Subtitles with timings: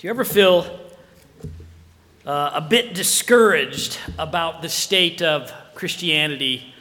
[0.00, 0.80] Do you ever feel
[2.24, 6.72] uh, a bit discouraged about the state of Christianity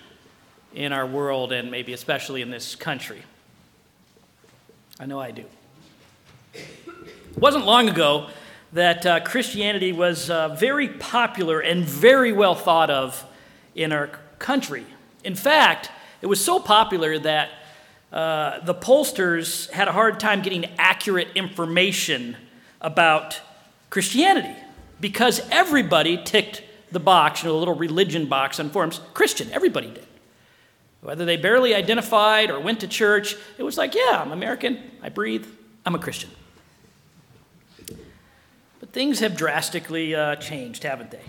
[0.74, 3.22] in our world and maybe especially in this country?
[5.02, 5.44] I know I do.
[6.54, 8.30] It wasn't long ago
[8.72, 13.26] that uh, Christianity was uh, very popular and very well thought of
[13.76, 14.86] in our country.
[15.26, 15.92] In fact,
[16.22, 17.50] it was so popular that
[18.14, 22.38] uh, the pollsters had a hard time getting accurate information
[22.82, 23.42] about
[23.90, 24.56] Christianity
[25.00, 29.52] because everybody ticked the box, you know, the little religion box on forms, Christian.
[29.52, 30.06] Everybody did.
[31.02, 35.10] Whether they barely identified or went to church, it was like, yeah, I'm American, I
[35.10, 35.46] breathe,
[35.86, 36.30] I'm a Christian.
[38.80, 41.22] But things have drastically uh, changed, haven't they?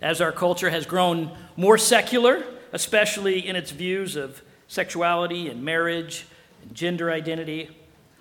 [0.00, 6.26] As our culture has grown more secular, especially in its views of sexuality and marriage
[6.62, 7.76] and gender identity,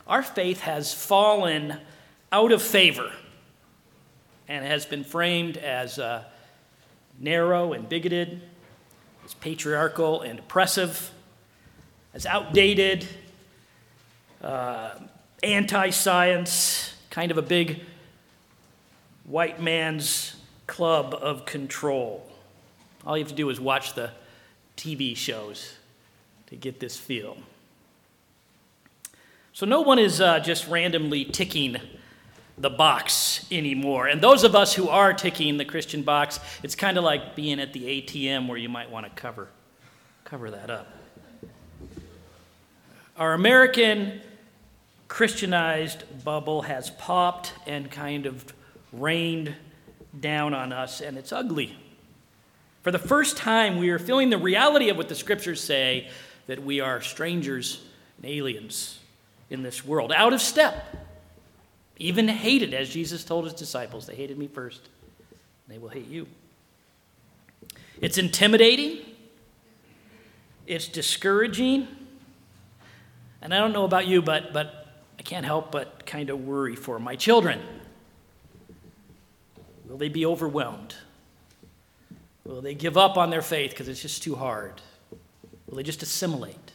[0.07, 1.77] our faith has fallen
[2.31, 3.11] out of favor
[4.47, 6.23] and has been framed as uh,
[7.19, 8.41] narrow and bigoted,
[9.25, 11.11] as patriarchal and oppressive,
[12.13, 13.07] as outdated,
[14.41, 14.91] uh,
[15.43, 17.81] anti science, kind of a big
[19.25, 20.35] white man's
[20.67, 22.25] club of control.
[23.05, 24.11] All you have to do is watch the
[24.77, 25.75] TV shows
[26.47, 27.37] to get this feel.
[29.53, 31.77] So, no one is uh, just randomly ticking
[32.59, 34.07] the box anymore.
[34.07, 37.59] And those of us who are ticking the Christian box, it's kind of like being
[37.59, 39.47] at the ATM where you might want to cover,
[40.25, 40.87] cover that up.
[43.17, 44.21] Our American
[45.07, 48.45] Christianized bubble has popped and kind of
[48.91, 49.55] rained
[50.17, 51.75] down on us, and it's ugly.
[52.83, 56.09] For the first time, we are feeling the reality of what the scriptures say
[56.47, 57.81] that we are strangers
[58.17, 58.99] and aliens
[59.49, 61.08] in this world, out of step
[61.99, 64.07] even hated, as Jesus told his disciples.
[64.07, 64.87] They hated me first,
[65.67, 66.27] they will hate you.
[68.01, 68.99] It's intimidating,
[70.65, 71.87] it's discouraging.
[73.41, 74.87] And I don't know about you, but, but
[75.17, 77.61] I can't help but kind of worry for my children.
[79.87, 80.95] Will they be overwhelmed?
[82.45, 84.81] Will they give up on their faith because it's just too hard?
[85.67, 86.71] Will they just assimilate?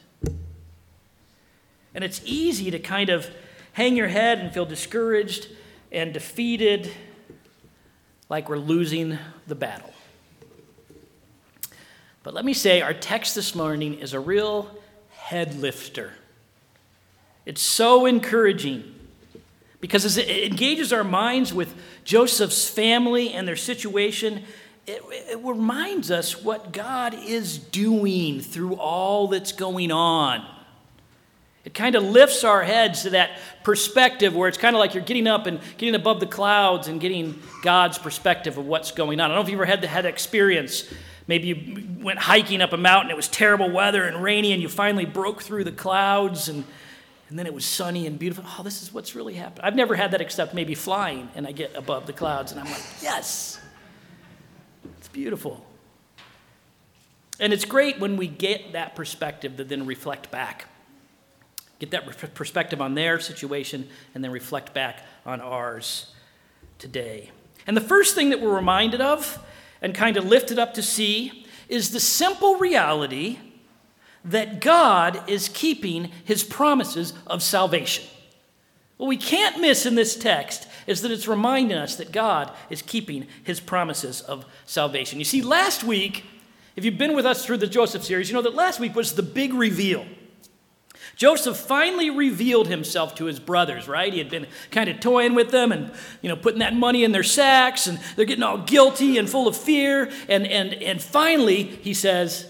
[1.93, 3.29] And it's easy to kind of
[3.75, 5.49] hang your head and feel discouraged
[5.91, 6.89] and defeated,
[8.29, 9.93] like we're losing the battle.
[12.23, 14.71] But let me say, our text this morning is a real
[15.09, 16.13] head lifter.
[17.45, 18.95] It's so encouraging
[19.81, 21.75] because it engages our minds with
[22.05, 24.45] Joseph's family and their situation,
[24.87, 30.54] it, it, reminds us what God is doing through all that's going on.
[31.65, 35.03] It kind of lifts our heads to that perspective where it's kind of like you're
[35.03, 39.31] getting up and getting above the clouds and getting God's perspective of what's going on.
[39.31, 40.85] I don't know if you've ever had the had experience.
[41.27, 44.69] Maybe you went hiking up a mountain, it was terrible weather and rainy, and you
[44.69, 46.63] finally broke through the clouds and,
[47.29, 48.45] and then it was sunny and beautiful.
[48.47, 49.65] Oh, this is what's really happened.
[49.65, 52.67] I've never had that except maybe flying, and I get above the clouds and I'm
[52.67, 53.59] like, yes,
[54.99, 55.65] it's beautiful.
[57.39, 60.67] And it's great when we get that perspective to then reflect back
[61.79, 66.13] get that perspective on their situation, and then reflect back on ours
[66.79, 67.31] today.
[67.67, 69.43] And the first thing that we're reminded of
[69.81, 73.39] and kind of lifted up to see is the simple reality
[74.23, 78.05] that God is keeping his promises of salvation.
[78.97, 82.81] What we can't miss in this text is that it's reminding us that God is
[82.81, 85.19] keeping his promises of salvation.
[85.19, 86.23] You see, last week,
[86.75, 89.13] if you've been with us through the Joseph series, you know that last week was
[89.13, 90.05] the big reveal.
[91.15, 94.11] Joseph finally revealed himself to his brothers, right?
[94.11, 97.13] He had been kind of toying with them and, you know, putting that money in
[97.13, 100.11] their sacks, and they're getting all guilty and full of fear.
[100.27, 102.49] And, and, and finally, he says,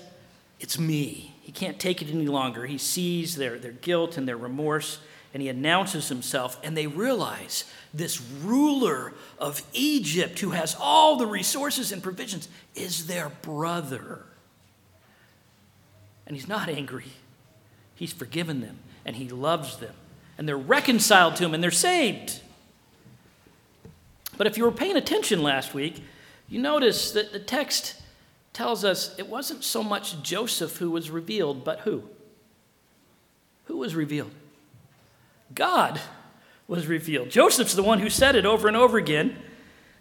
[0.59, 1.35] It's me.
[1.41, 2.65] He can't take it any longer.
[2.65, 4.99] He sees their, their guilt and their remorse,
[5.31, 11.27] and he announces himself, and they realize this ruler of Egypt, who has all the
[11.27, 14.25] resources and provisions, is their brother.
[16.25, 17.13] And he's not angry.
[17.95, 19.95] He's forgiven them and He loves them.
[20.37, 22.41] And they're reconciled to Him and they're saved.
[24.37, 26.03] But if you were paying attention last week,
[26.49, 28.01] you notice that the text
[28.53, 32.03] tells us it wasn't so much Joseph who was revealed, but who?
[33.65, 34.31] Who was revealed?
[35.53, 35.99] God
[36.67, 37.29] was revealed.
[37.29, 39.37] Joseph's the one who said it over and over again.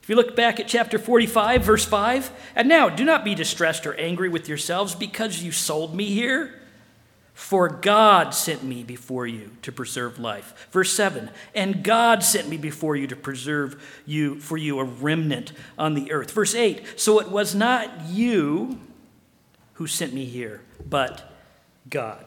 [0.02, 3.86] If you look back at chapter 45, verse 5, and now do not be distressed
[3.86, 6.60] or angry with yourselves because you sold me here
[7.34, 10.68] For God sent me before you to preserve life.
[10.70, 15.52] Verse 7 And God sent me before you to preserve you for you a remnant
[15.76, 16.30] on the earth.
[16.30, 18.78] Verse 8 So it was not you
[19.74, 21.30] who sent me here, but
[21.90, 22.24] God.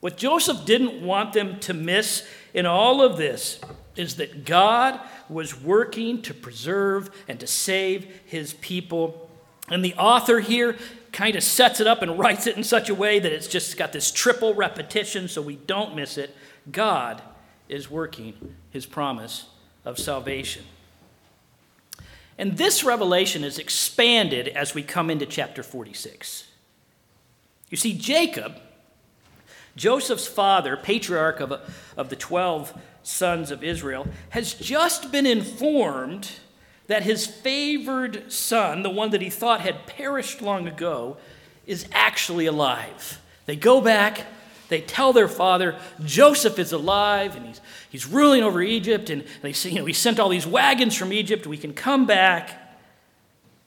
[0.00, 3.58] What Joseph didn't want them to miss in all of this
[3.96, 9.28] is that God was working to preserve and to save his people.
[9.68, 10.76] And the author here
[11.16, 13.78] kind of sets it up and writes it in such a way that it's just
[13.78, 16.36] got this triple repetition so we don't miss it.
[16.70, 17.22] God
[17.70, 19.46] is working his promise
[19.82, 20.64] of salvation.
[22.36, 26.48] And this revelation is expanded as we come into chapter 46.
[27.70, 28.60] You see, Jacob,
[29.74, 31.50] Joseph's father, patriarch of,
[31.96, 36.30] of the 12 sons of Israel, has just been informed
[36.86, 41.16] that his favored son, the one that he thought had perished long ago,
[41.66, 43.20] is actually alive.
[43.46, 44.26] They go back,
[44.68, 47.60] they tell their father, Joseph is alive, and he's,
[47.90, 51.12] he's ruling over Egypt, and they say, you know, he sent all these wagons from
[51.12, 52.62] Egypt, we can come back.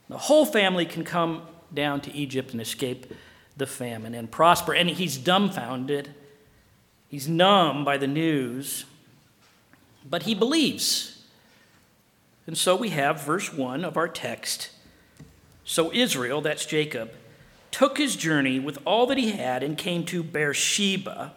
[0.08, 1.42] The whole family can come
[1.72, 3.12] down to Egypt and escape
[3.56, 4.74] the famine and prosper.
[4.74, 6.14] And he's dumbfounded.
[7.08, 8.84] He's numb by the news,
[10.08, 11.19] but he believes.
[12.50, 14.70] And so we have verse 1 of our text.
[15.62, 17.12] So Israel, that's Jacob,
[17.70, 21.32] took his journey with all that he had and came to Beersheba,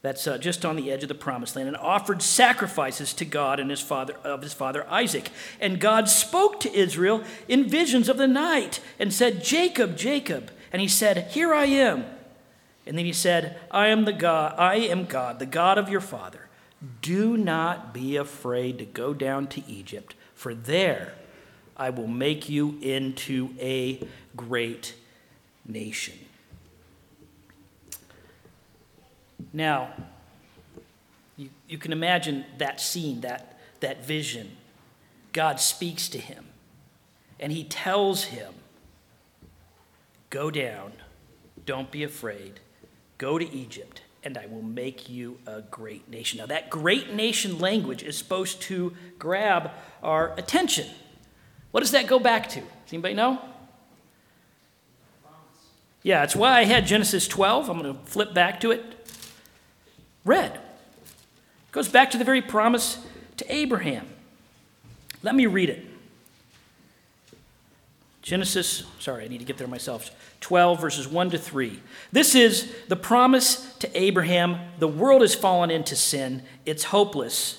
[0.00, 3.60] that's uh, just on the edge of the promised land, and offered sacrifices to God
[3.60, 5.30] and his father of his father Isaac.
[5.60, 10.82] And God spoke to Israel in visions of the night and said, "Jacob, Jacob." And
[10.82, 12.06] he said, "Here I am."
[12.86, 16.00] And then he said, "I am the God, I am God, the God of your
[16.00, 16.48] father.
[17.00, 21.14] Do not be afraid to go down to Egypt, for there
[21.76, 24.06] I will make you into a
[24.36, 24.94] great
[25.66, 26.18] nation.
[29.52, 29.92] Now,
[31.36, 34.56] you, you can imagine that scene, that, that vision.
[35.32, 36.46] God speaks to him,
[37.38, 38.54] and he tells him,
[40.30, 40.92] Go down,
[41.66, 42.60] don't be afraid,
[43.18, 46.38] go to Egypt and I will make you a great nation.
[46.38, 49.70] Now, that great nation language is supposed to grab
[50.02, 50.88] our attention.
[51.72, 52.60] What does that go back to?
[52.60, 53.40] Does anybody know?
[56.02, 57.68] Yeah, it's why I had Genesis 12.
[57.68, 58.84] I'm going to flip back to it.
[60.24, 60.52] Red.
[60.52, 62.98] It goes back to the very promise
[63.36, 64.06] to Abraham.
[65.22, 65.86] Let me read it.
[68.22, 70.10] Genesis, sorry, I need to get there myself.
[70.40, 71.80] 12, verses 1 to 3.
[72.12, 74.58] This is the promise to Abraham.
[74.78, 77.58] The world has fallen into sin, it's hopeless.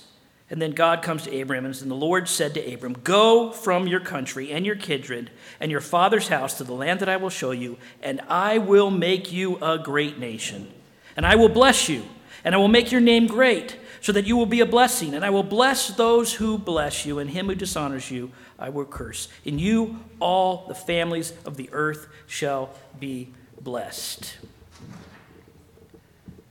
[0.50, 4.00] And then God comes to Abraham, and the Lord said to Abram, Go from your
[4.00, 7.52] country and your kindred and your father's house to the land that I will show
[7.52, 10.72] you, and I will make you a great nation.
[11.18, 12.04] And I will bless you,
[12.44, 15.14] and I will make your name great, so that you will be a blessing.
[15.14, 18.86] And I will bless those who bless you, and him who dishonors you I will
[18.86, 19.28] curse.
[19.44, 22.70] In you, all the families of the earth shall
[23.00, 23.30] be
[23.60, 24.38] blessed.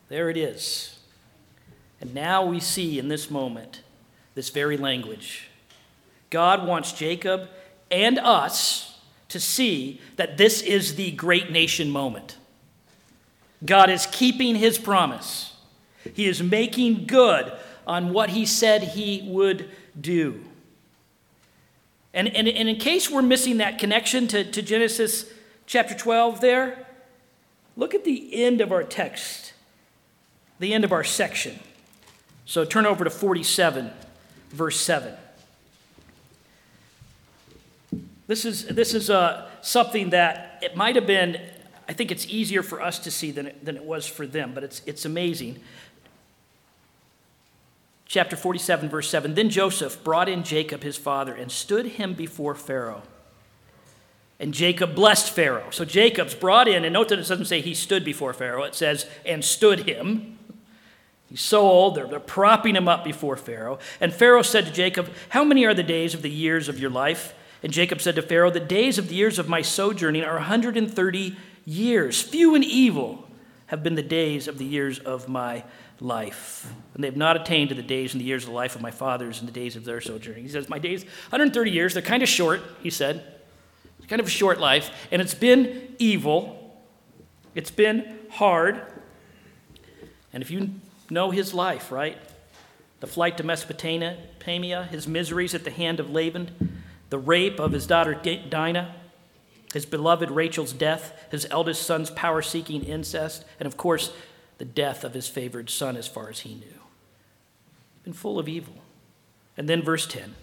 [0.09, 0.99] There it is.
[2.01, 3.83] And now we see in this moment
[4.35, 5.49] this very language.
[6.29, 7.49] God wants Jacob
[7.91, 8.99] and us
[9.29, 12.37] to see that this is the great nation moment.
[13.65, 15.52] God is keeping his promise,
[16.15, 17.53] he is making good
[17.87, 19.71] on what he said he would
[20.01, 20.43] do.
[22.15, 25.31] And, and, and in case we're missing that connection to, to Genesis
[25.67, 26.87] chapter 12 there,
[27.77, 29.55] look at the end of our text,
[30.59, 31.59] the end of our section.
[32.45, 33.91] So turn over to 47,
[34.51, 35.15] verse 7.
[38.27, 41.41] This is, this is uh, something that it might have been,
[41.89, 44.53] I think it's easier for us to see than it, than it was for them,
[44.55, 45.61] but it's, it's amazing
[48.13, 52.55] chapter 47, verse 7 Then Joseph brought in Jacob, his father, and stood him before
[52.55, 53.03] Pharaoh.
[54.39, 55.71] And Jacob blessed Pharaoh.
[55.71, 58.75] So Jacob's brought in, and note that it doesn't say he stood before Pharaoh, it
[58.75, 60.39] says, and stood him.
[61.31, 63.79] He's so old, they're, they're propping him up before Pharaoh.
[63.99, 66.91] And Pharaoh said to Jacob, How many are the days of the years of your
[66.91, 67.35] life?
[67.63, 71.37] And Jacob said to Pharaoh, The days of the years of my sojourning are 130
[71.65, 72.21] years.
[72.21, 73.27] Few and evil
[73.67, 75.65] have been the days of the years of my
[76.01, 76.73] life.
[76.95, 78.83] And they have not attained to the days and the years of the life of
[78.83, 80.43] my fathers and the days of their sojourning.
[80.43, 83.25] He says, My days, 130 years, they're kind of short, he said.
[83.99, 84.91] It's kind of a short life.
[85.11, 86.81] And it's been evil,
[87.55, 88.81] it's been hard.
[90.33, 90.71] And if you
[91.11, 92.19] know his life, right?
[93.01, 96.51] The flight to Mesopotamia, his miseries at the hand of Laban,
[97.11, 98.95] the rape of his daughter Dinah,
[99.73, 104.13] his beloved Rachel's death, his eldest son's power seeking incest, and of course,
[104.63, 106.81] the death of his favored son as far as he knew.
[108.05, 108.75] Been full of evil.
[109.57, 110.37] And then verse 10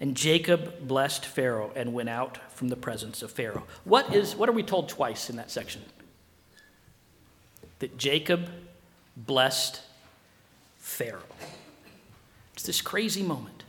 [0.00, 3.64] And Jacob blessed Pharaoh and went out from the presence of Pharaoh.
[3.84, 5.82] What, is, what are we told twice in that section?
[7.80, 8.48] That Jacob
[9.14, 9.82] blessed
[10.78, 11.20] Pharaoh.
[12.54, 13.64] It's this crazy moment.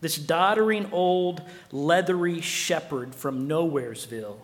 [0.00, 1.42] This doddering old
[1.72, 4.36] leathery shepherd from Nowheresville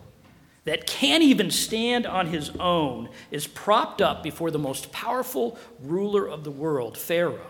[0.67, 6.27] that can't even stand on his own is propped up before the most powerful ruler
[6.27, 7.47] of the world, Pharaoh.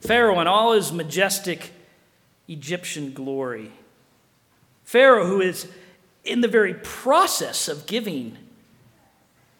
[0.00, 1.70] Pharaoh in all his majestic
[2.48, 3.70] Egyptian glory.
[4.84, 5.70] Pharaoh, who is
[6.24, 8.38] in the very process of giving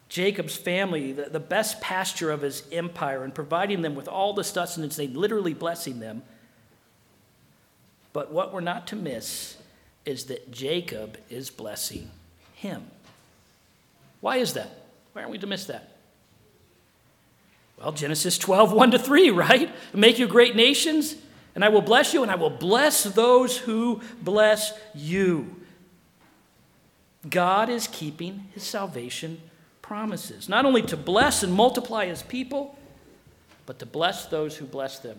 [0.09, 4.43] Jacob's family the, the best pasture of his empire and providing them with all the
[4.43, 6.23] sustenance, they literally blessing them.
[8.14, 9.59] But what we're not to miss
[10.07, 12.11] is that Jacob is blessing
[12.59, 12.85] him.
[14.21, 14.71] Why is that?
[15.12, 15.97] Why aren't we to miss that?
[17.79, 19.71] Well, Genesis 12, 1 to 3, right?
[19.95, 21.15] Make you great nations,
[21.55, 25.55] and I will bless you, and I will bless those who bless you.
[27.29, 29.41] God is keeping his salvation
[29.83, 32.77] promises, not only to bless and multiply his people,
[33.67, 35.19] but to bless those who bless them.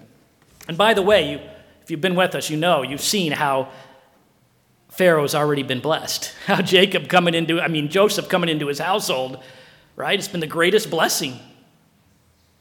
[0.67, 1.39] And by the way, you,
[1.81, 3.69] if you've been with us, you know, you've seen how
[5.00, 6.34] Pharaoh's already been blessed.
[6.46, 9.41] How Jacob coming into, I mean, Joseph coming into his household,
[9.96, 10.20] right?
[10.20, 11.39] It's been the greatest blessing.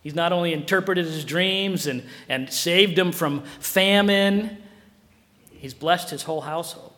[0.02, 4.56] He's not only interpreted his dreams and, and saved him from famine,
[5.50, 6.92] he's blessed his whole household.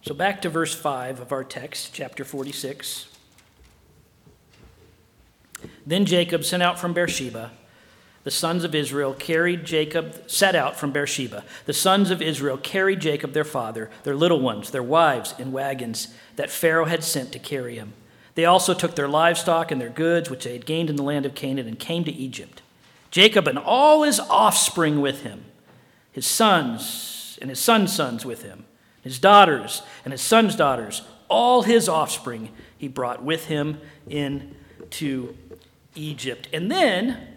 [0.00, 3.08] So back to verse 5 of our text, chapter 46.
[5.84, 7.50] Then Jacob sent out from Beersheba
[8.24, 11.44] the sons of Israel carried Jacob, set out from Beersheba.
[11.66, 16.08] The sons of Israel carried Jacob, their father, their little ones, their wives, in wagons
[16.36, 17.94] that Pharaoh had sent to carry him.
[18.34, 21.26] They also took their livestock and their goods, which they had gained in the land
[21.26, 22.62] of Canaan, and came to Egypt.
[23.10, 25.44] Jacob and all his offspring with him,
[26.12, 28.64] his sons and his sons' sons with him,
[29.02, 35.36] his daughters and his sons' daughters, all his offspring he brought with him into
[35.94, 36.48] Egypt.
[36.52, 37.28] And then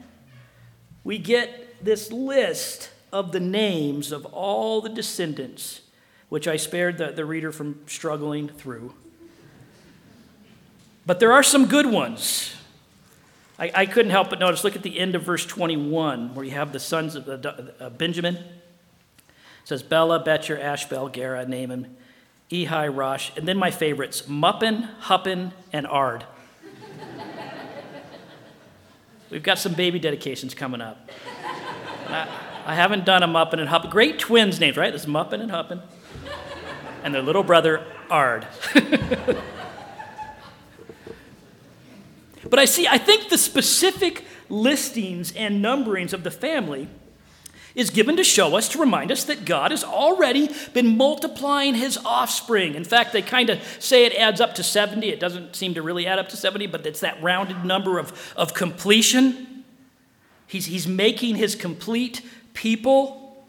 [1.06, 5.82] we get this list of the names of all the descendants,
[6.28, 8.94] which I spared the, the reader from struggling through.
[11.06, 12.56] But there are some good ones.
[13.58, 14.64] I, I, couldn't help but notice.
[14.64, 18.36] Look at the end of verse 21, where you have the sons of uh, Benjamin.
[18.36, 18.44] It
[19.64, 21.96] says Bela, Becher, Ashbel, Gera, Naaman,
[22.52, 26.26] Ehi, Rosh, and then my favorites, Muppin, Huppin, and Ard.
[29.30, 31.10] We've got some baby dedications coming up.
[32.08, 32.28] I,
[32.66, 33.90] I, haven't done a Muppin and Huppin.
[33.90, 34.92] Great twins names, right?
[34.92, 35.82] There's Muppin and Huppin.
[37.04, 38.48] And their little brother, Ard.
[42.50, 46.88] but I see, I think the specific listings and numberings of the family
[47.76, 51.98] is given to show us, to remind us that God has already been multiplying his
[52.06, 52.74] offspring.
[52.76, 55.10] In fact, they kind of say it adds up to 70.
[55.10, 58.34] It doesn't seem to really add up to 70, but it's that rounded number of,
[58.38, 59.66] of completion.
[60.48, 62.22] He's, he's making his complete
[62.54, 63.46] people.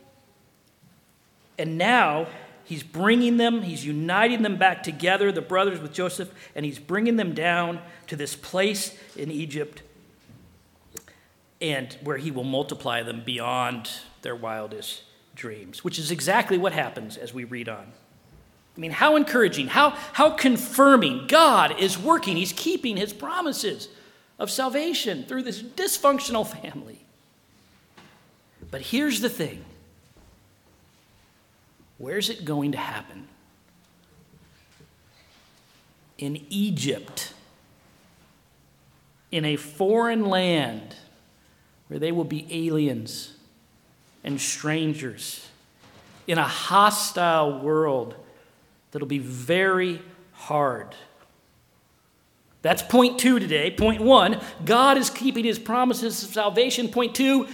[1.57, 2.27] And now
[2.65, 7.17] he's bringing them, he's uniting them back together, the brothers with Joseph, and he's bringing
[7.17, 9.83] them down to this place in Egypt
[11.61, 13.91] and where he will multiply them beyond
[14.27, 15.05] their wildest
[15.37, 17.93] dreams, which is exactly what happens as we read on.
[18.77, 22.37] I mean, how encouraging, how, how confirming God is working.
[22.37, 23.89] He's keeping his promises
[24.37, 27.07] of salvation through this dysfunctional family.
[28.69, 29.65] But here's the thing
[31.99, 33.29] where's it going to happen?
[36.19, 37.33] In Egypt,
[39.31, 40.97] in a foreign land
[41.87, 43.36] where they will be aliens
[44.27, 45.49] and strangers
[46.27, 48.15] in a hostile world
[48.91, 50.03] that'll be very
[50.33, 50.95] hard.
[52.63, 53.71] That's point two today.
[53.71, 56.89] Point one God is keeping his promises of salvation.
[56.89, 57.47] Point two,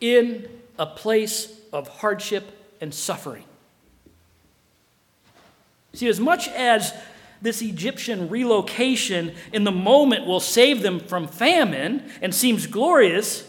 [0.00, 0.48] in
[0.78, 2.44] a place of hardship
[2.80, 3.44] and suffering.
[5.92, 6.92] See, as much as
[7.40, 13.48] this Egyptian relocation in the moment will save them from famine and seems glorious,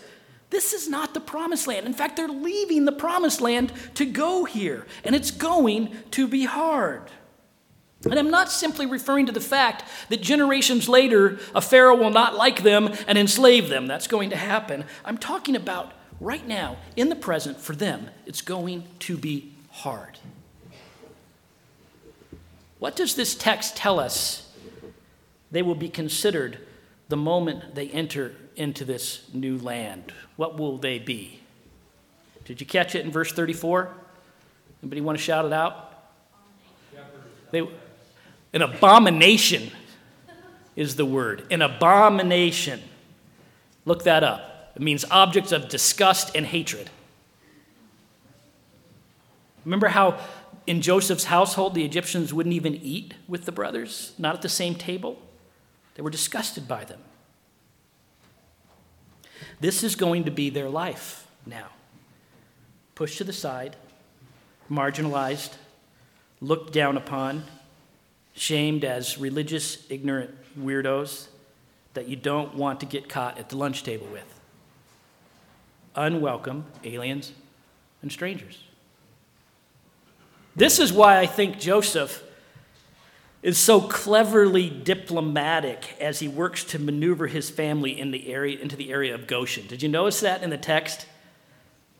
[0.55, 1.85] this is not the promised land.
[1.85, 6.45] In fact, they're leaving the promised land to go here, and it's going to be
[6.45, 7.01] hard.
[8.05, 12.35] And I'm not simply referring to the fact that generations later a Pharaoh will not
[12.35, 13.85] like them and enslave them.
[13.85, 14.85] That's going to happen.
[15.03, 20.19] I'm talking about right now, in the present, for them, it's going to be hard.
[22.79, 24.53] What does this text tell us?
[25.51, 26.59] They will be considered
[27.09, 30.11] the moment they enter into this new land.
[30.35, 31.39] What will they be?
[32.45, 33.89] Did you catch it in verse 34?
[34.81, 35.93] Anybody want to shout it out?
[37.51, 37.67] They,
[38.53, 39.71] an abomination
[40.75, 41.45] is the word.
[41.49, 42.81] An abomination.
[43.85, 44.73] Look that up.
[44.75, 46.89] It means objects of disgust and hatred.
[49.63, 50.19] Remember how
[50.67, 54.75] in Joseph's household the Egyptians wouldn't even eat with the brothers, not at the same
[54.75, 55.19] table?
[55.95, 56.99] They were disgusted by them.
[59.59, 61.67] This is going to be their life now.
[62.93, 63.75] Pushed to the side,
[64.69, 65.53] marginalized,
[66.41, 67.43] looked down upon,
[68.33, 71.27] shamed as religious, ignorant weirdos
[71.93, 74.39] that you don't want to get caught at the lunch table with.
[75.95, 77.31] Unwelcome aliens
[78.01, 78.63] and strangers.
[80.55, 82.23] This is why I think Joseph
[83.45, 88.75] is so cleverly diplomatic as he works to maneuver his family in the area, into
[88.75, 89.67] the area of Goshen.
[89.67, 91.05] Did you notice that in the text?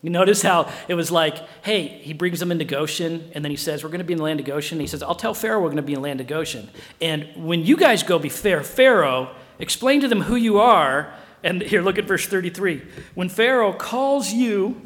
[0.02, 3.58] You notice how it was like, hey, he brings them into Goshen, and then he
[3.58, 4.78] says, We're going to be in the land of Goshen.
[4.78, 6.68] And he says, I'll tell Pharaoh we're going to be in the land of Goshen.
[7.00, 11.14] And when you guys go be fair, Pharaoh, explain to them who you are.
[11.44, 12.82] And here, look at verse 33.
[13.14, 14.82] When Pharaoh calls you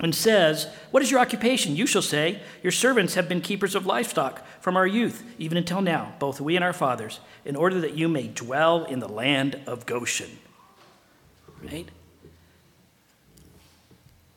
[0.00, 1.76] and says, What is your occupation?
[1.76, 5.82] You shall say, Your servants have been keepers of livestock from our youth, even until
[5.82, 9.60] now, both we and our fathers, in order that you may dwell in the land
[9.66, 10.38] of Goshen.
[11.62, 11.88] Right?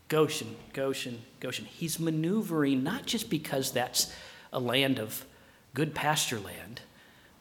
[0.10, 1.66] Goshen, Goshen, Goshen.
[1.66, 4.14] He's maneuvering not just because that's
[4.52, 5.26] a land of
[5.74, 6.82] good pasture land,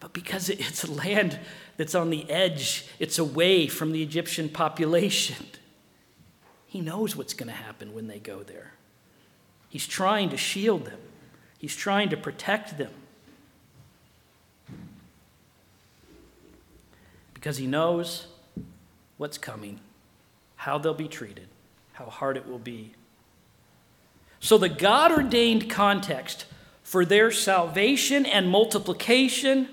[0.01, 1.39] but because it's a land
[1.77, 5.47] that's on the edge, it's away from the Egyptian population.
[6.73, 8.73] He knows what's going to happen when they go there.
[9.69, 11.01] He's trying to shield them,
[11.59, 12.93] he's trying to protect them.
[17.35, 18.27] Because he knows
[19.19, 19.81] what's coming,
[20.57, 21.49] how they'll be treated
[21.93, 22.95] how hard it will be.
[24.41, 26.47] So, the God ordained context
[26.83, 29.69] for their salvation and multiplication,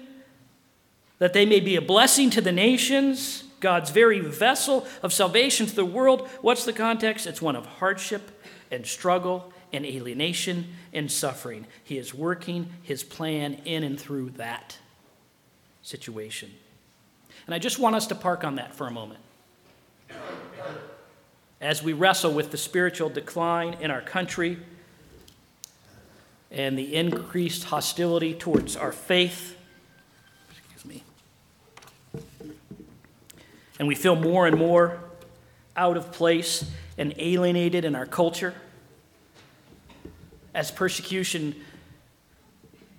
[1.17, 5.75] that they may be a blessing to the nations, God's very vessel of salvation to
[5.75, 7.27] the world, what's the context?
[7.27, 11.67] It's one of hardship and struggle and alienation and suffering.
[11.83, 14.77] He is working his plan in and through that
[15.81, 16.51] situation.
[17.45, 19.19] And I just want us to park on that for a moment
[21.61, 24.57] as we wrestle with the spiritual decline in our country
[26.51, 29.57] and the increased hostility towards our faith.
[30.49, 31.03] Excuse me.
[33.79, 34.99] And we feel more and more
[35.75, 38.53] out of place and alienated in our culture.
[40.53, 41.55] As persecution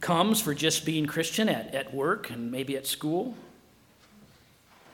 [0.01, 3.35] comes for just being Christian at, at work and maybe at school,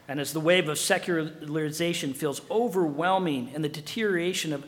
[0.09, 4.67] and as the wave of secularization feels overwhelming and the deterioration of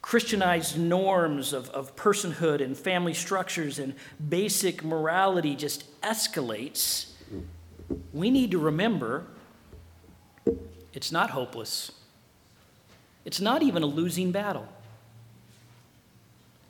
[0.00, 3.94] Christianized norms of, of personhood and family structures and
[4.28, 7.10] basic morality just escalates,
[8.12, 9.26] we need to remember
[10.98, 11.92] it's not hopeless.
[13.24, 14.66] It's not even a losing battle.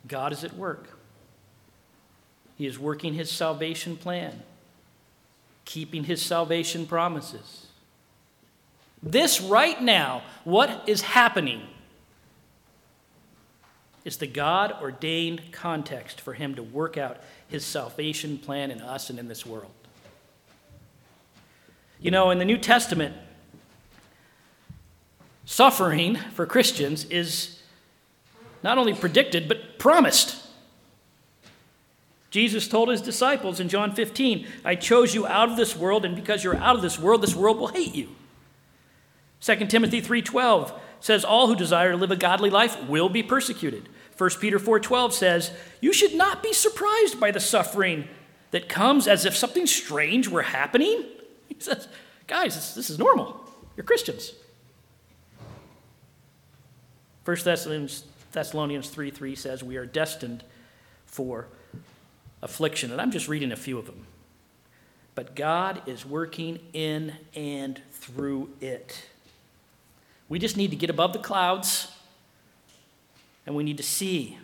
[0.07, 0.99] God is at work.
[2.55, 4.43] He is working his salvation plan,
[5.65, 7.65] keeping his salvation promises.
[9.01, 11.63] This right now, what is happening,
[14.05, 19.09] is the God ordained context for Him to work out His salvation plan in us
[19.09, 19.71] and in this world.
[21.99, 23.15] You know, in the New Testament,
[25.49, 27.59] suffering for Christians is
[28.61, 30.45] not only predicted, but promised.
[32.29, 36.15] Jesus told his disciples in John 15, I chose you out of this world, and
[36.15, 38.09] because you're out of this world, this world will hate you.
[39.41, 43.89] 2 Timothy 3:12 says all who desire to live a godly life will be persecuted.
[44.15, 45.49] 1 Peter 4:12 says,
[45.81, 48.07] "You should not be surprised by the suffering
[48.51, 51.05] that comes as if something strange were happening."
[51.49, 51.87] He says,
[52.27, 53.43] "Guys, this, this is normal.
[53.75, 54.33] You're Christians."
[57.29, 60.43] 1 Thessalonians, Thessalonians 3 3 says, We are destined
[61.05, 61.45] for
[62.41, 62.91] affliction.
[62.91, 64.07] And I'm just reading a few of them.
[65.13, 69.05] But God is working in and through it.
[70.27, 71.91] We just need to get above the clouds
[73.45, 74.39] and we need to see.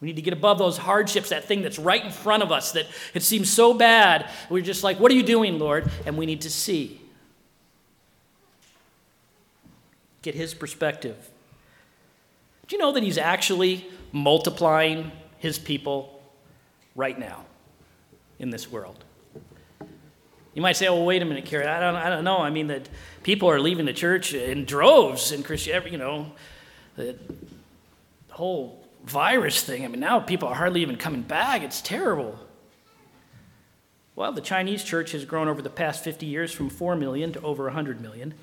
[0.00, 2.70] We need to get above those hardships, that thing that's right in front of us
[2.70, 4.30] that it seems so bad.
[4.48, 5.90] We're just like, What are you doing, Lord?
[6.06, 7.00] And we need to see.
[10.22, 11.30] Get his perspective.
[12.68, 16.20] Do you know that he's actually multiplying his people
[16.94, 17.46] right now
[18.38, 19.04] in this world.
[20.54, 21.66] You might say, "Well, wait a minute, Kerry.
[21.66, 22.38] I don't, I don't know.
[22.38, 22.88] I mean, that
[23.22, 25.92] people are leaving the church in droves in Christianity.
[25.92, 26.32] You know,
[26.96, 27.16] the
[28.30, 29.84] whole virus thing.
[29.84, 31.62] I mean, now people are hardly even coming back.
[31.62, 32.38] It's terrible."
[34.16, 37.40] Well, the Chinese church has grown over the past 50 years from 4 million to
[37.42, 38.34] over 100 million.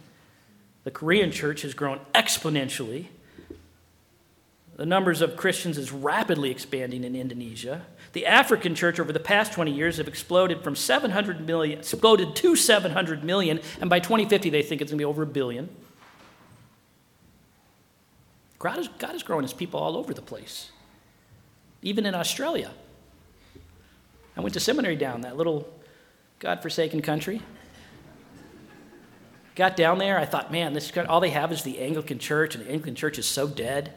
[0.86, 3.08] The Korean church has grown exponentially.
[4.76, 7.86] The numbers of Christians is rapidly expanding in Indonesia.
[8.12, 12.56] The African church over the past 20 years have exploded from 700 million, exploded to
[12.58, 15.70] 700 million, and by 2050 they think it's going to be over a billion.
[18.60, 20.72] God is, God is growing his people all over the place,
[21.82, 22.72] even in Australia.
[24.36, 25.70] I went to seminary down that little
[26.40, 27.42] God-forsaken country.
[29.56, 32.66] Got down there, I thought, man, this all they have is the Anglican Church, and
[32.66, 33.94] the Anglican Church is so dead.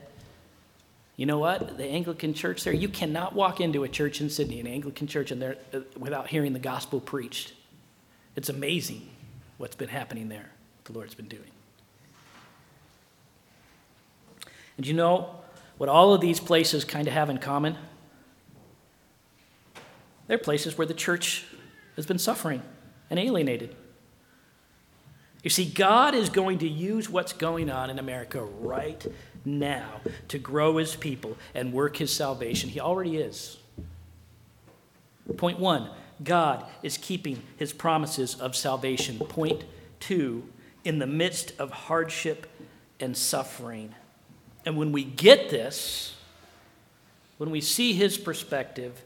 [1.18, 1.76] You know what?
[1.76, 5.32] The Anglican Church there, you cannot walk into a church in Sydney, an Anglican church,
[5.32, 7.54] and there uh, without hearing the gospel preached.
[8.36, 9.10] It's amazing
[9.56, 10.52] what's been happening there.
[10.84, 11.50] The Lord's been doing.
[14.76, 15.34] And you know
[15.76, 17.74] what all of these places kind of have in common?
[20.28, 21.46] They're places where the church
[21.96, 22.62] has been suffering
[23.10, 23.74] and alienated.
[25.42, 29.04] You see, God is going to use what's going on in America right
[29.48, 32.68] now to grow his people and work his salvation.
[32.68, 33.56] He already is.
[35.36, 35.90] Point one
[36.22, 39.18] God is keeping his promises of salvation.
[39.18, 39.64] Point
[40.00, 40.48] two
[40.84, 42.46] in the midst of hardship
[43.00, 43.94] and suffering.
[44.64, 46.16] And when we get this,
[47.38, 49.02] when we see his perspective,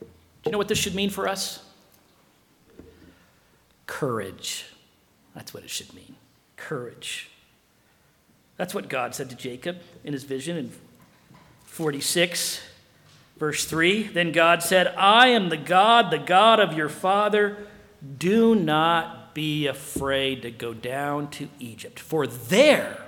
[0.00, 0.06] do
[0.46, 1.62] you know what this should mean for us?
[3.86, 4.66] Courage.
[5.34, 6.16] That's what it should mean.
[6.56, 7.30] Courage.
[8.56, 10.72] That's what God said to Jacob in his vision in
[11.66, 12.62] 46,
[13.36, 14.04] verse 3.
[14.04, 17.66] Then God said, I am the God, the God of your father.
[18.18, 23.02] Do not be afraid to go down to Egypt, for there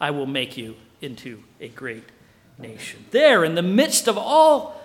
[0.00, 2.04] I will make you into a great
[2.58, 3.04] nation.
[3.10, 4.80] There, in the midst of all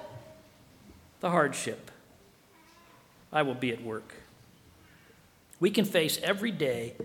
[1.21, 1.89] the hardship,
[3.32, 4.15] I will be at work.
[5.60, 6.95] We can face every day,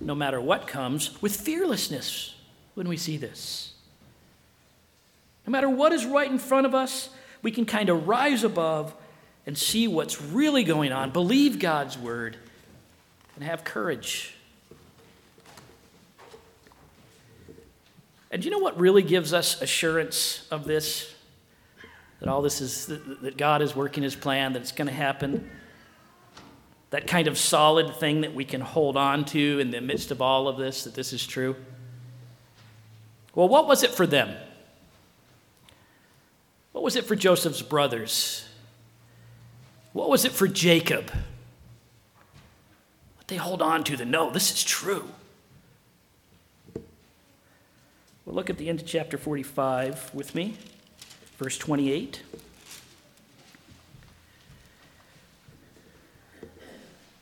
[0.00, 2.34] no matter what comes, with fearlessness
[2.74, 3.72] when we see this.
[5.46, 7.08] No matter what is right in front of us,
[7.42, 8.94] we can kind of rise above
[9.46, 12.36] and see what's really going on, believe God's word,
[13.34, 14.34] and have courage.
[18.30, 21.14] And do you know what really gives us assurance of this?
[22.20, 25.50] that all this is, that God is working his plan, that it's going to happen.
[26.90, 30.22] That kind of solid thing that we can hold on to in the midst of
[30.22, 31.54] all of this, that this is true.
[33.34, 34.34] Well, what was it for them?
[36.72, 38.48] What was it for Joseph's brothers?
[39.92, 41.10] What was it for Jacob?
[43.16, 45.08] What they hold on to, the no, this is true.
[48.24, 50.54] Well, look at the end of chapter 45 with me.
[51.38, 52.22] Verse 28.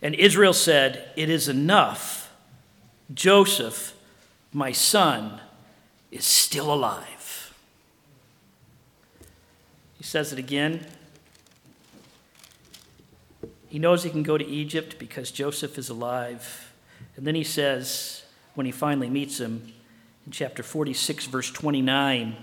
[0.06, 2.32] And Israel said, It is enough.
[3.12, 3.92] Joseph,
[4.52, 5.40] my son,
[6.12, 7.52] is still alive.
[9.98, 10.86] He says it again.
[13.66, 16.72] He knows he can go to Egypt because Joseph is alive.
[17.16, 18.22] And then he says,
[18.54, 19.72] when he finally meets him,
[20.24, 22.36] in chapter 46, verse 29,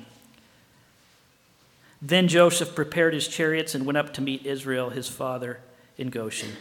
[2.02, 5.62] then Joseph prepared his chariots and went up to meet Israel, his father,
[5.98, 6.58] in Goshen.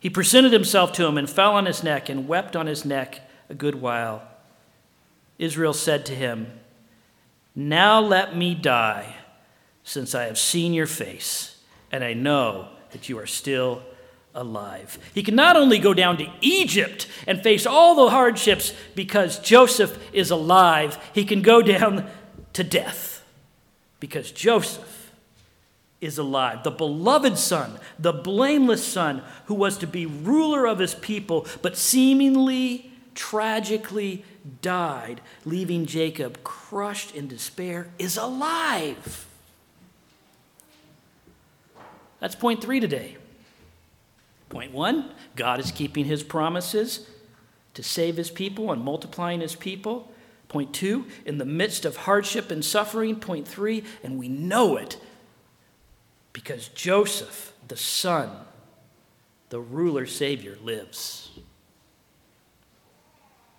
[0.00, 3.20] He presented himself to him and fell on his neck and wept on his neck
[3.48, 4.22] a good while.
[5.38, 6.58] Israel said to him,
[7.54, 9.16] Now let me die,
[9.82, 13.82] since I have seen your face, and I know that you are still
[14.34, 14.98] alive.
[15.14, 19.98] He can not only go down to Egypt and face all the hardships because Joseph
[20.12, 22.08] is alive, he can go down
[22.52, 23.24] to death
[24.00, 24.87] because Joseph
[26.00, 30.94] is alive, the beloved son, the blameless son who was to be ruler of his
[30.94, 34.24] people, but seemingly, tragically
[34.62, 39.26] died, leaving Jacob crushed in despair, is alive.
[42.20, 43.16] That's point three today.
[44.48, 47.08] Point one God is keeping his promises
[47.74, 50.12] to save his people and multiplying his people.
[50.48, 53.16] Point two, in the midst of hardship and suffering.
[53.16, 54.96] Point three, and we know it
[56.32, 58.30] because Joseph, the son,
[59.50, 61.30] the ruler Savior, lives.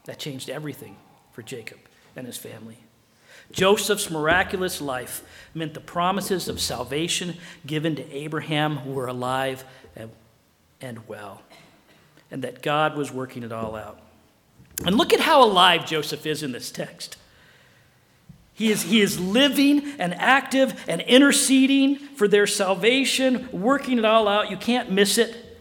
[0.05, 0.95] That changed everything
[1.31, 1.79] for Jacob
[2.15, 2.77] and his family.
[3.51, 9.63] Joseph's miraculous life meant the promises of salvation given to Abraham were alive
[9.95, 10.11] and,
[10.81, 11.41] and well,
[12.29, 13.99] and that God was working it all out.
[14.85, 17.17] And look at how alive Joseph is in this text.
[18.59, 24.27] He is, he is living and active and interceding for their salvation, working it all
[24.27, 24.51] out.
[24.51, 25.57] You can't miss it.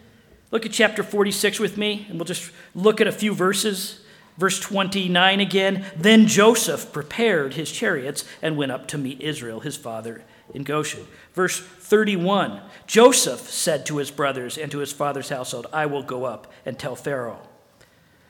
[0.51, 4.01] Look at chapter 46 with me, and we'll just look at a few verses.
[4.37, 5.87] Verse 29 again.
[5.97, 11.07] Then Joseph prepared his chariots and went up to meet Israel, his father, in Goshen.
[11.35, 16.25] Verse 31 Joseph said to his brothers and to his father's household, I will go
[16.25, 17.48] up and tell Pharaoh.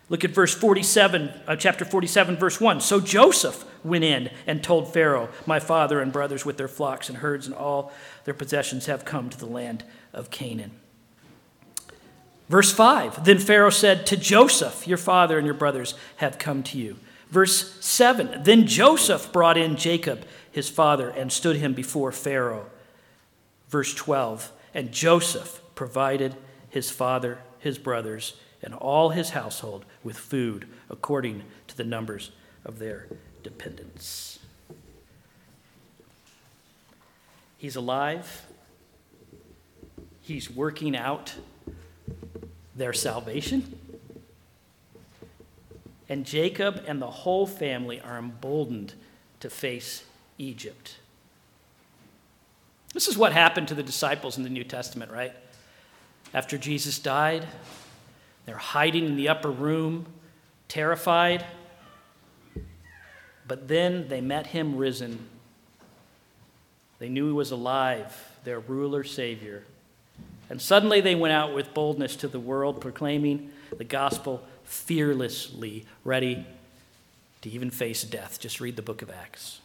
[0.09, 2.81] Look at verse 47, uh, chapter 47, verse 1.
[2.81, 7.18] So Joseph went in and told Pharaoh, My father and brothers with their flocks and
[7.18, 7.92] herds and all
[8.25, 10.73] their possessions have come to the land of Canaan.
[12.49, 16.79] Verse 5 Then Pharaoh said to Joseph, Your father and your brothers have come to
[16.79, 16.97] you.
[17.31, 22.66] Verse 7 Then Joseph brought in Jacob, his father, and stood him before Pharaoh.
[23.68, 26.35] Verse 12 And Joseph provided
[26.71, 32.31] his father, his brothers, and all his household with food according to the numbers
[32.64, 33.07] of their
[33.42, 34.38] dependents.
[37.57, 38.47] He's alive.
[40.21, 41.35] He's working out
[42.77, 43.79] their salvation.
[46.09, 48.94] And Jacob and the whole family are emboldened
[49.40, 50.05] to face
[50.38, 50.97] Egypt.
[52.94, 55.33] This is what happened to the disciples in the New Testament, right?
[56.33, 57.47] After Jesus died,
[58.48, 60.06] they're hiding in the upper room,
[60.68, 61.44] terrified.
[63.46, 65.28] But then they met him risen.
[66.98, 69.64] They knew he was alive, their ruler, Savior.
[70.48, 76.46] And suddenly they went out with boldness to the world, proclaiming the gospel fearlessly, ready
[77.42, 78.40] to even face death.
[78.40, 79.61] Just read the book of Acts.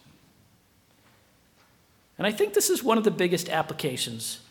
[2.18, 4.42] And I think this is one of the biggest applications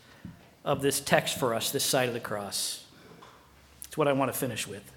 [0.65, 2.82] of this text for us, this side of the cross.
[3.93, 4.91] It's what I want to finish with.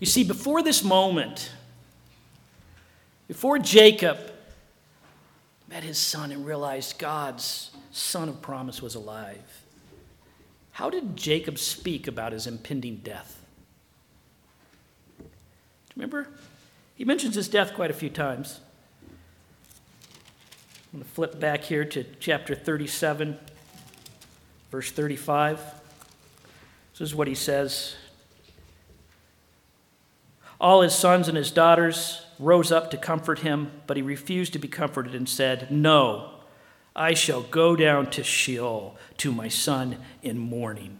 [0.00, 1.52] You see, before this moment,
[3.28, 4.18] before Jacob
[5.68, 9.62] met his son and realized God's son of promise was alive,
[10.72, 13.40] how did Jacob speak about his impending death?
[15.94, 16.26] Remember?
[16.96, 18.58] He mentions his death quite a few times.
[20.92, 23.38] I'm going to flip back here to chapter 37,
[24.72, 25.60] verse 35.
[26.98, 27.94] This is what he says.
[30.58, 34.58] All his sons and his daughters rose up to comfort him, but he refused to
[34.58, 36.30] be comforted and said, No,
[36.94, 40.98] I shall go down to Sheol to my son in mourning.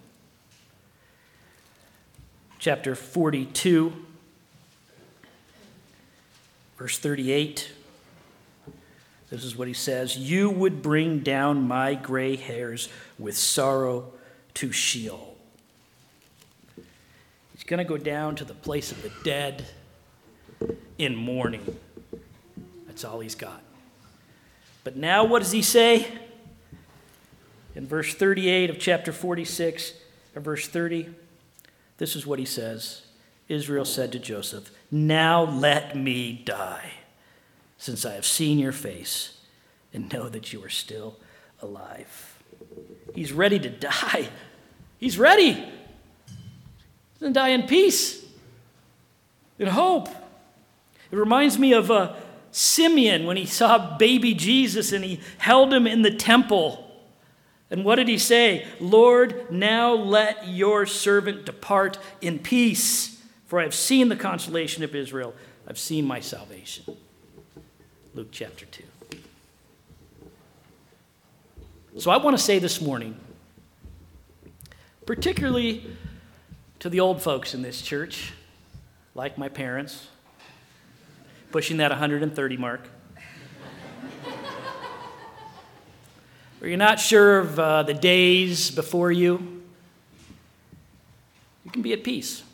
[2.59, 3.95] Chapter 42,
[6.77, 7.73] verse 38.
[9.31, 14.13] This is what he says You would bring down my gray hairs with sorrow
[14.55, 15.36] to Sheol.
[17.67, 19.67] Going to go down to the place of the dead
[20.99, 21.79] in mourning.
[22.87, 23.61] That's all he's got.
[24.85, 26.07] But now, what does he say?
[27.75, 29.95] In verse 38 of chapter 46,
[30.37, 31.09] or verse 30,
[31.99, 33.03] this is what he says
[33.49, 36.93] Israel said to Joseph, Now let me die,
[37.79, 39.41] since I have seen your face
[39.93, 41.17] and know that you are still
[41.61, 42.39] alive.
[43.15, 44.29] He's ready to die.
[44.99, 45.69] He's ready.
[47.21, 48.25] To die in peace,
[49.59, 50.09] in hope.
[51.11, 52.15] It reminds me of uh,
[52.51, 56.83] Simeon when he saw baby Jesus and he held him in the temple.
[57.71, 58.67] And what did he say?
[58.81, 64.95] Lord, now let your servant depart in peace, for I have seen the consolation of
[64.95, 65.35] Israel.
[65.67, 66.85] I've seen my salvation.
[68.15, 68.83] Luke chapter 2.
[71.99, 73.17] So I want to say this morning,
[75.07, 75.85] particularly
[76.87, 78.33] to the old folks in this church,
[79.17, 80.07] like my parents,
[81.51, 82.89] pushing that 130 mark.
[86.61, 89.63] or you're not sure of uh, the days before you,
[91.65, 92.45] you can be at peace.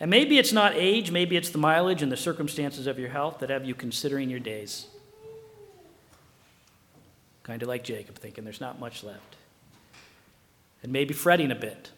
[0.00, 3.38] And maybe it's not age, maybe it's the mileage and the circumstances of your health
[3.38, 4.86] that have you considering your days.
[7.44, 9.36] Kind of like Jacob, thinking there's not much left.
[10.82, 11.92] And maybe fretting a bit.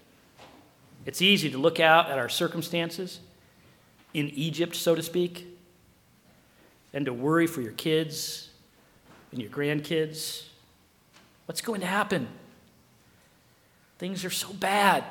[1.07, 3.21] It's easy to look out at our circumstances
[4.13, 5.47] in Egypt, so to speak,
[6.93, 8.49] and to worry for your kids
[9.33, 10.45] and your grandkids.
[11.47, 12.29] What's going to happen?
[13.99, 15.05] Things are so bad.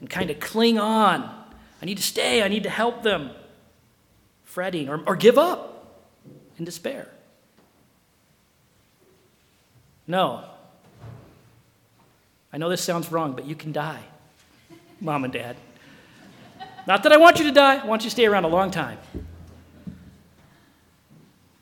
[0.00, 1.42] And kind of cling on
[1.82, 2.42] I need to stay.
[2.42, 3.32] I need to help them.
[4.44, 5.96] Fretting or, or give up
[6.58, 7.08] in despair.
[10.06, 10.44] No.
[12.52, 14.02] I know this sounds wrong, but you can die,
[15.02, 15.56] mom and dad.
[16.86, 18.70] Not that I want you to die, I want you to stay around a long
[18.70, 18.98] time.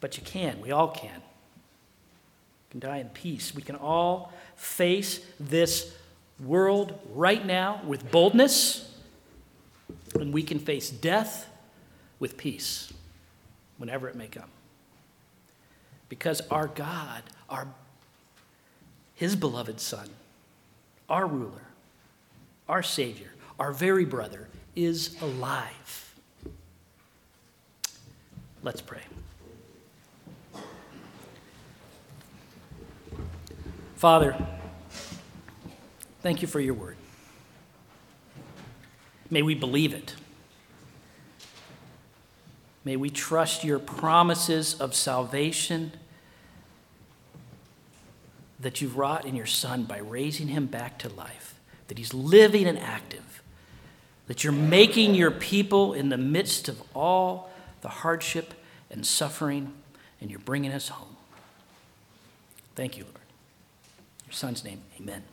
[0.00, 1.16] But you can, we all can.
[1.16, 3.54] We can die in peace.
[3.54, 5.94] We can all face this
[6.38, 8.94] world right now with boldness,
[10.14, 11.48] and we can face death
[12.18, 12.92] with peace
[13.76, 14.50] whenever it may come.
[16.08, 17.68] Because our God, our
[19.14, 20.08] his beloved son,
[21.08, 21.69] our ruler,
[22.70, 26.14] our savior, our very brother is alive.
[28.62, 29.02] Let's pray.
[33.96, 34.34] Father,
[36.22, 36.96] thank you for your word.
[39.30, 40.14] May we believe it.
[42.84, 45.92] May we trust your promises of salvation
[48.58, 51.59] that you've wrought in your Son by raising him back to life,
[51.90, 53.42] that he's living and active,
[54.28, 57.50] that you're making your people in the midst of all
[57.80, 58.54] the hardship
[58.92, 59.72] and suffering,
[60.20, 61.16] and you're bringing us home.
[62.76, 63.16] Thank you, Lord.
[64.24, 65.24] your Son's name, amen.